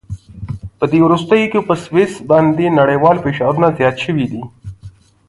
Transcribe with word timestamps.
په 0.77 0.85
دې 0.91 0.99
وروستیو 1.03 1.51
کې 1.51 1.59
په 1.67 1.73
سویس 1.83 2.13
باندې 2.29 2.75
نړیوال 2.79 3.17
فشارونه 3.23 3.67
زیات 3.77 3.95
شوي 4.05 4.25
دي. 4.31 4.43